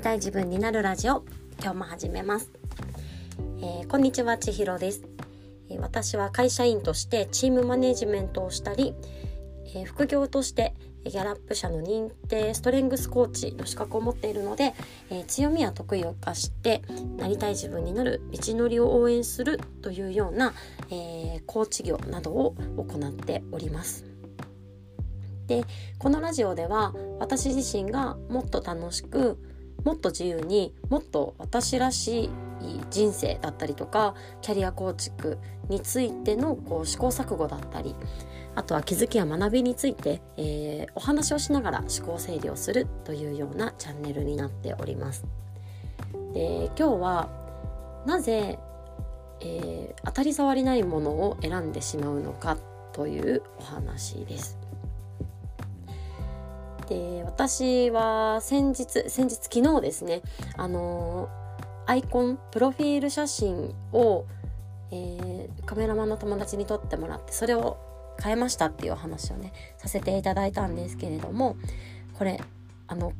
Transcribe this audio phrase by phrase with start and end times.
[0.00, 1.22] りたい自分になるラジオ。
[1.62, 2.50] 今日も始めます、
[3.60, 5.02] えー、こんにちは千尋です、
[5.68, 8.94] えー、私は会社員としてチームマネジメントをしたり、
[9.66, 10.74] えー、副業として
[11.04, 14.74] ギャラップ社の認定ストレングスコーチの資格を持っているので、
[15.10, 16.82] え強みや得意を生かして
[17.16, 20.52] なりたい自分になる道のりを応援するというような、
[20.90, 24.04] えコーチ業などを行っております。
[25.46, 25.64] で
[25.98, 29.38] このラジオでは私自身がもっと楽しく
[29.84, 32.30] もっと自由にもっと私らしい
[32.90, 37.94] 人生だったりとかキャリア構築についてのこう試行錯誤だったり
[38.54, 45.24] あとは気づきや学びについて、えー、お話をしながら思考整理をするというようなチャンネルになっております。
[46.34, 47.28] で今日は
[48.06, 48.58] なぜ、
[49.40, 52.56] えー、当たり障りないものを選んでしまうのか
[52.92, 54.59] というお話です。
[56.90, 60.22] で私は先日先日昨日ですね
[60.56, 61.28] あの
[61.86, 64.26] アイコンプロフィール写真を、
[64.90, 67.78] えー、カメラマンの友達に撮ってもらってそれを
[68.22, 71.56] 変えましたっていうお話をねさせていただいたんですけれども
[72.18, 72.40] これ
[72.88, 73.12] あの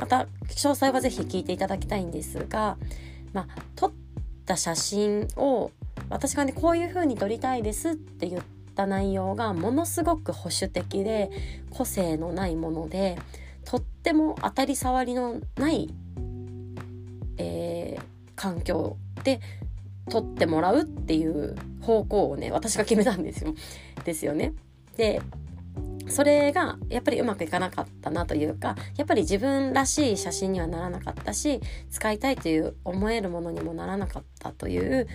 [0.00, 2.78] また詳細は是非聞いていただきたいんですが
[3.34, 3.92] まあ撮っ
[4.46, 5.70] た写真を
[6.08, 11.30] 私がねこういう風に撮りたいですって言ってった内容がものすごく保守的で
[11.70, 13.18] 個性のないもので
[13.64, 15.92] とっても当たり障りのない、
[17.38, 18.02] えー、
[18.36, 19.40] 環境で
[20.08, 23.54] 撮ってもらうっていう方向をね私が決めたんですよ。
[24.04, 24.54] ですよね。
[24.96, 25.20] で
[26.08, 35.06] それがやっぱりうまくいかなかったなというかやっぱり自分らしい写真にはならなかったし使いたいという思えるものにもならなかったという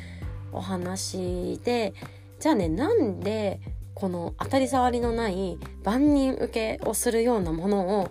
[0.51, 1.95] お話で
[2.43, 3.61] じゃあねなんで
[3.93, 8.09] この当たり障りのない万人受けをするようなものを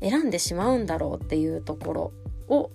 [0.00, 2.12] 選んでしまうんだろうっていうところ
[2.46, 2.70] を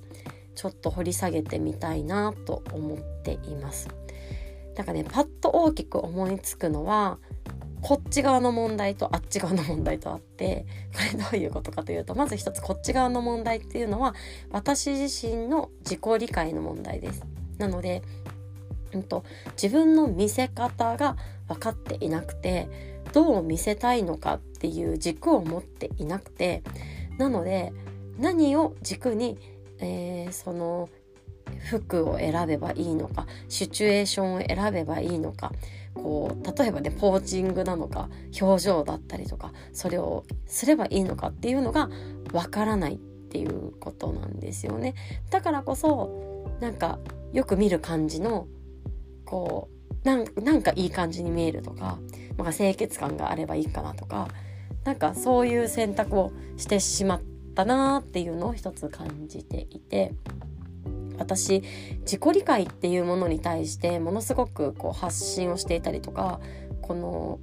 [0.54, 3.88] ちょっと掘り下げてみたいなと思っています。
[4.76, 7.20] なんかねパッと大きく思いつくのは
[7.82, 14.14] こっち側の問題とあっち側の問題とあってこれどういうことかというとまず一つこっち側の問題っていうのは
[14.52, 17.24] 私自身の自己理解の問題です。
[17.60, 18.04] なので
[18.94, 19.24] うんと、
[19.62, 21.18] 自分の見せ方が
[21.48, 22.68] 分かっていなくて
[23.14, 26.64] どう見せたいのかっていう軸を持っていなくて
[27.18, 27.74] なので
[28.20, 29.38] 何を軸に、
[29.80, 30.90] えー、その
[31.70, 35.54] 服を選べばいいのかシチュエーションを選べばいいのか
[35.94, 38.10] こう例えばねポーチングなのか
[38.40, 41.90] 表情だったりとかそれをすればいいのかっていうのが
[42.34, 44.96] わからないっていうことなんですよね。
[45.32, 47.00] だからこそなんか
[47.34, 48.48] よく見る感じの
[49.28, 49.70] こ
[50.04, 52.00] うなんなんかいい感じに見えるとか、
[52.38, 54.30] まあ、清潔感があればいいかなとか
[54.86, 57.22] なんかそういう選択をしてしまっ
[57.54, 60.14] たなっていうのを一つ感じていて
[61.20, 61.62] 私
[62.02, 66.40] 自己理解っていうものに対してものすごくこう発信をしていたりとか
[66.82, 67.40] この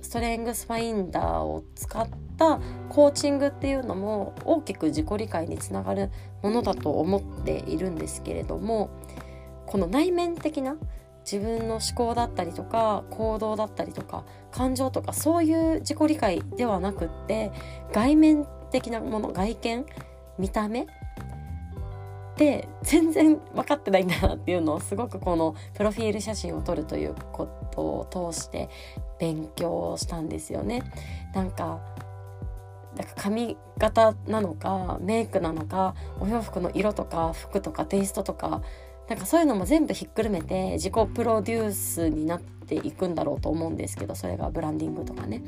[0.00, 6.10] ストレングスファインダーを使ったコーチングっていうのも大きく自己理解につながる
[6.42, 8.90] ものだと思っているんですけれども
[9.66, 10.76] この内面的な
[11.30, 17.52] 自分の思考だったりとか行動だったりとか感情とかそういう自己理解ではなくって
[17.92, 19.84] 外面的なもの外見
[20.38, 20.86] 見た目
[22.38, 28.70] で全然分かってないんだなっていうのをすごくこのプロフィール写真を撮るということを通して
[29.18, 30.82] 勉強したんですよね。
[31.34, 31.80] なんか
[32.96, 38.62] なんか髪型なのかメイクなのかお洋服の色とか服とかテイストとか
[39.08, 45.42] なんかそういうのも全部ひっくるめて自己プロデュースになっていくんだろうと思うんですけどそれがブランディングとかね。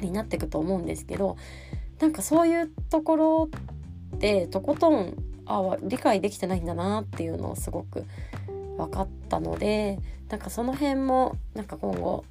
[0.00, 1.36] になっていくと思うんですけど
[2.00, 3.50] なんかそういうところ
[4.16, 5.14] ってとことん
[5.46, 8.04] あ理解できてないんだなっていうのをすごく
[8.76, 9.98] 分かったので
[10.28, 12.24] なんかその辺もなんか今後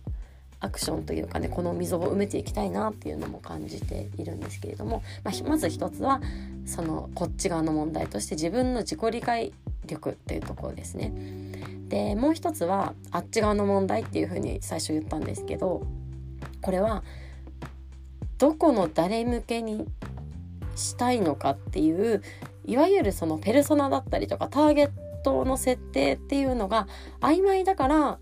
[0.60, 6.22] アクションというかねこの溝を埋めていきたいなっていうのも感じているんですけれども、まあ、まず一つは
[6.66, 9.53] そのこっち側の問題として自分の自己理解
[9.93, 11.13] 力っていうところですね。
[11.87, 15.85] でもう一つはあっち側の問題っていうふうに最初言ったんですけど
[16.61, 17.03] これは
[18.40, 19.87] どこの誰向けに
[20.75, 22.22] したいのかっていう
[22.66, 24.91] いわゆるそのペルソナだったりとかターゲッ
[25.23, 26.87] トの設定っていうのが
[27.22, 28.19] 曖昧だから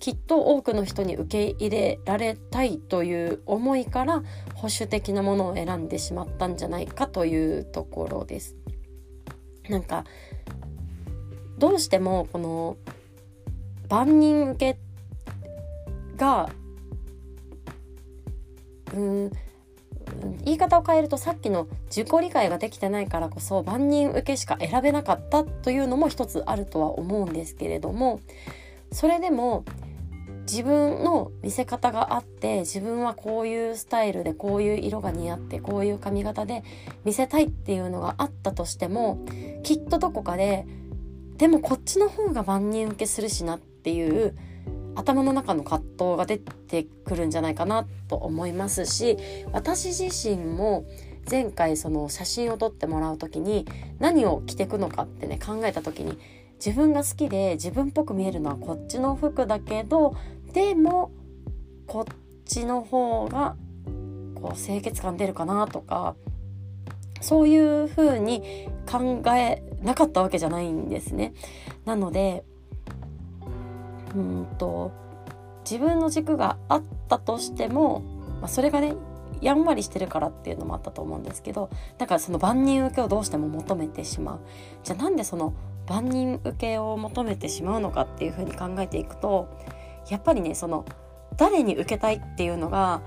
[0.00, 4.22] きっと多くの人に受け入れられたいという思いから
[4.54, 8.56] 保守的なものを選んでしまったんじゃないかというところです。
[9.68, 10.04] なんか
[11.58, 12.76] どうしてもこの
[13.88, 14.78] 万人受け
[16.16, 16.48] が
[18.94, 19.30] うん
[20.44, 28.20] 言い方を変えるとさっきの自己理解ができてないからこそ万人受けしか選べなかったというのも一つあるとは思うんですけれども
[28.90, 29.64] それでも
[30.50, 36.64] 自分の見せ方があって自分はこういうスタイルでこういう色が似合ってこういう髪型で
[37.04, 39.22] 見せたいっていうのがあったとしても
[39.62, 40.66] きっとどこかで
[41.38, 44.36] でもこっちの方が万人受けするしなっていう
[44.96, 49.16] 頭の中の葛藤が出てくるんじゃないかなと思いますし
[49.52, 50.84] 私自身も
[51.30, 53.66] 前回その写真を撮ってもらう時に
[54.00, 56.18] 何を着てくのかってね考えた時に
[56.64, 60.16] 自分が好きで自分っぽく見えるのはこっちの服だけど
[60.52, 61.12] でも
[61.86, 62.04] こっ
[62.44, 63.56] ちの方が
[64.34, 66.16] こう清潔感出るかなとか
[67.20, 71.34] そういう風に考えなかったわけじゃないんですね。
[71.84, 72.44] なので
[74.14, 74.92] うんと
[75.70, 78.00] 自分の軸があったとしても、
[78.40, 78.94] まあ、それがね
[79.40, 84.40] やんわりしてるからっていうのもあったと思うんですけどだからその万人受けをどうしても求めてしまう
[84.82, 85.54] じゃあなんでその
[85.86, 89.48] 万人受けを求めてしまうのかっていうふうに考えていくと
[90.08, 90.84] やっぱりねその
[91.36, 93.00] 誰に受けたいっていうのが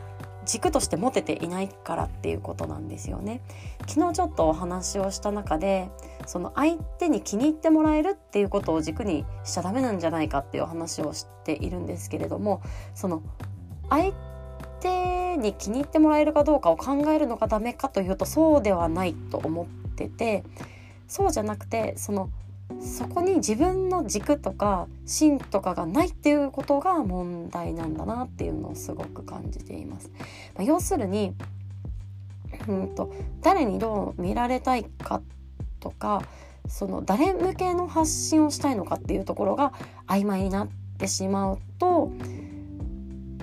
[0.46, 3.42] 軸として持てていないからっていうことなんですよね。
[3.88, 5.90] 昨日ちょっとお話をした中で
[6.26, 12.62] その相手に気に入ってもらえるっていうことを軸にしちゃダメなんじゃないかっていう話をしているんですけれども
[12.96, 13.22] その
[13.90, 14.14] 相
[14.80, 19.66] 手に気に入ってもらえるかどうかを考えるのがダメかというとそうではないと思っ
[19.96, 20.44] てて
[21.08, 22.30] そうじゃなくてその
[22.80, 30.10] そこに自分の軸とか芯とかがないっていうことが問題なんだなっていうのをすごく感じています。
[30.56, 31.34] まあ、要するに
[32.68, 35.22] うんと誰にどう見られたいか
[35.80, 36.24] とか
[36.68, 39.74] その誰向けの発信をしたいのかっていうところが
[40.08, 42.12] 曖昧になってしまうと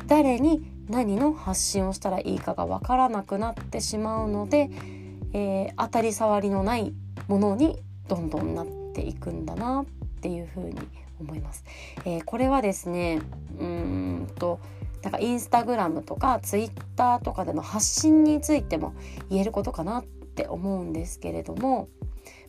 [0.07, 4.71] 誰に何の発信をしたらいいかが分からなくなってしまうので、
[5.35, 6.95] えー、当たり障りのない
[7.27, 7.79] ものに
[8.09, 8.67] どんどんなっ
[8.99, 9.87] ていくんだなっ
[10.21, 10.77] ていうふうに
[11.21, 11.65] 思います。
[12.05, 13.21] えー、これはですね
[13.61, 14.59] うんと
[15.03, 18.95] なんかインスタグラムとかツイッターとかでの発信についても
[19.31, 21.89] 言えることかなって思うんですけれども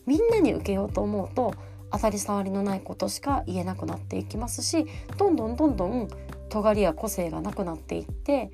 [0.06, 1.54] みんなに受けようと思うと
[1.92, 4.86] 当たり障りのないことしか言えなくなっていきますし
[5.16, 6.08] どんどんどんどん
[6.48, 8.50] 尖りや個性がなくなっていって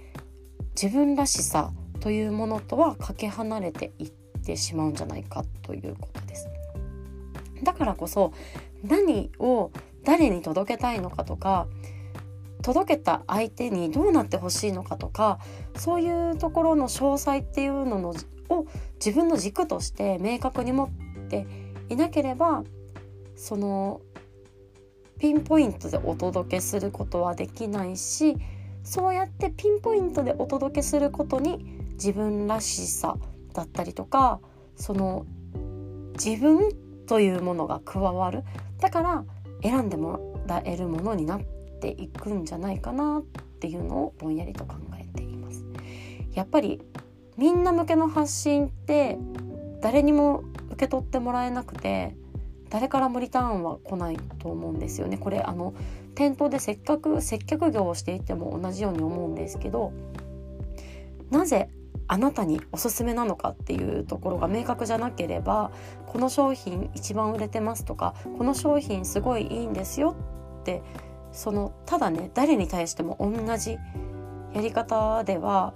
[0.81, 4.11] 自分らしさというものとはかけ離れていっ
[4.45, 6.56] てしまうんじゃないかということです。
[7.63, 8.33] だからこそ
[8.83, 9.71] 何を
[10.05, 11.67] 誰に届けたいのかとか
[12.63, 15.39] 届けた相手にどうなってほしいのかとか
[15.77, 18.15] そういうところの詳細っていうのの
[18.49, 20.91] を自分の軸として明確に持っ
[21.29, 21.47] て
[21.89, 22.65] いなければ
[23.37, 24.01] その
[25.19, 28.37] ピンポイントでお届けすることはできないし
[28.83, 33.17] そうやってピンポイントでお届けすることに自分らしさ
[33.53, 34.41] だったりとか
[34.77, 35.27] その
[36.23, 36.71] 自分
[37.07, 38.43] というものが加わる
[38.81, 39.25] だから
[39.63, 41.41] 選んでもらえるものになっ
[41.81, 43.23] ていくんじゃないかなっ
[43.61, 45.65] ていうのをぼんやりと考えています。
[46.35, 46.83] やっぱり
[47.37, 49.19] みんな向けの発信って
[49.81, 52.15] 誰にも受け取ってもらえなくて
[52.71, 55.19] 誰からもリターンは来ないと思うんですよね。
[55.19, 55.75] これあの
[56.15, 59.93] 店頭でせっかく接客業をしていても同じように思うんですけど
[61.31, 61.69] なぜ
[62.09, 65.71] あなたにおすすめなのかっていうところが明確じゃなければ
[66.07, 70.17] この商品一番売れてますとかこの商品すごいいいんですよ
[70.61, 70.83] って
[71.33, 73.79] そのただね誰に対しても同じ
[74.55, 75.75] やり方では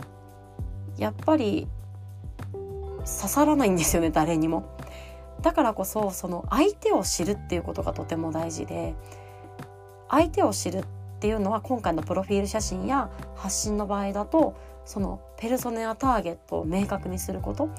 [0.96, 1.68] やっぱり
[2.52, 4.64] 刺さらないんですよね 誰にも。
[5.42, 8.94] だからこそその相手を知るっていうことがとても大事で
[10.10, 10.84] 相手を知るっ
[11.18, 14.54] ていうのは今回のプロフィール写真や発信の場合だと
[14.84, 17.70] そのペルソネやターゲットを明確にすること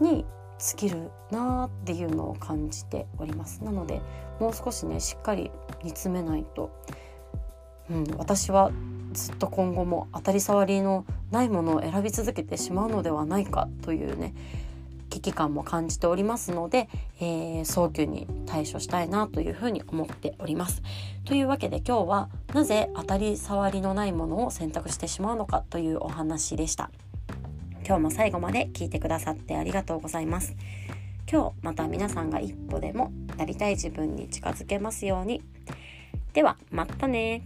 [0.00, 0.24] に
[0.58, 3.64] 尽きるなっていうのを感じております。
[3.64, 4.00] なので
[4.38, 5.50] もう少しねしっかり
[5.82, 6.70] 煮詰めないと、
[7.90, 8.70] うん、私は
[9.12, 14.34] ずっと今後も当たり障りのないものを選び続けてしまうのではないかというね
[15.10, 16.88] 危機感も感じておりますので、
[17.20, 20.82] えー、早急に対処したいなというふうに思っております。
[21.24, 26.90] というわけで今日はなぜ当たり障りのないものを選択してしまうのかというお話でした。
[27.84, 30.54] 今日も最後まで聞いてくださってありがとうございます。
[31.30, 35.42] 今日また皆さんが一歩でもなりたい自分に近づけますように。
[36.32, 37.42] ではまたね